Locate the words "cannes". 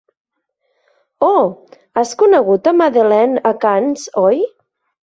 3.67-4.09